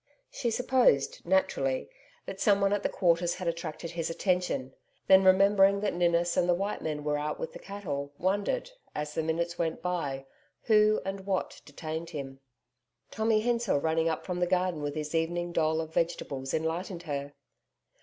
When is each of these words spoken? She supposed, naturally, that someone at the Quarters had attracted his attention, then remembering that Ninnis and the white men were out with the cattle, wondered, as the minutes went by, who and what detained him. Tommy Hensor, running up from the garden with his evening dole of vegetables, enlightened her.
She 0.31 0.49
supposed, 0.49 1.23
naturally, 1.27 1.87
that 2.25 2.39
someone 2.39 2.73
at 2.73 2.81
the 2.81 2.89
Quarters 2.89 3.35
had 3.35 3.47
attracted 3.47 3.91
his 3.91 4.09
attention, 4.09 4.73
then 5.05 5.23
remembering 5.23 5.79
that 5.81 5.93
Ninnis 5.93 6.35
and 6.35 6.49
the 6.49 6.55
white 6.55 6.81
men 6.81 7.03
were 7.03 7.19
out 7.19 7.39
with 7.39 7.53
the 7.53 7.59
cattle, 7.59 8.11
wondered, 8.17 8.71
as 8.95 9.13
the 9.13 9.21
minutes 9.21 9.59
went 9.59 9.79
by, 9.83 10.25
who 10.63 11.01
and 11.05 11.27
what 11.27 11.61
detained 11.65 12.09
him. 12.09 12.39
Tommy 13.11 13.41
Hensor, 13.41 13.77
running 13.77 14.09
up 14.09 14.25
from 14.25 14.39
the 14.39 14.47
garden 14.47 14.81
with 14.81 14.95
his 14.95 15.13
evening 15.13 15.51
dole 15.51 15.79
of 15.79 15.93
vegetables, 15.93 16.51
enlightened 16.51 17.03
her. 17.03 17.33